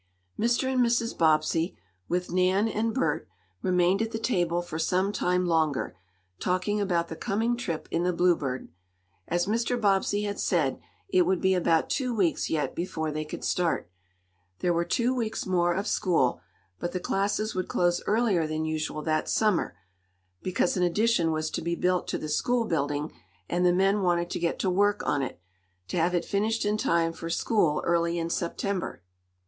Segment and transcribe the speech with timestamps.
[0.39, 0.63] Mr.
[0.67, 1.15] and Mrs.
[1.15, 3.27] Bobbsey, with Nan and Bert,
[3.61, 5.95] remained at the table for some time longer,
[6.39, 8.69] talking about the coming trip in the Bluebird.
[9.27, 9.79] As Mr.
[9.79, 10.79] Bobbsey had said,
[11.09, 13.91] it would be about two weeks, yet, before they could start.
[14.57, 16.41] There were two weeks more of school,
[16.79, 19.77] but the classes would close earlier than usual that summer,
[20.41, 23.13] because an addition was to be built to the school building,
[23.47, 25.39] and the men wanted to get to work on it,
[25.89, 29.03] to have it finished in time for school early in September.